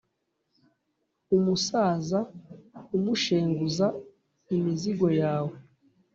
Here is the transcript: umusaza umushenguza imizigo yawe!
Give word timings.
umusaza 1.35 2.19
umushenguza 2.95 3.87
imizigo 4.55 5.07
yawe! 5.21 5.55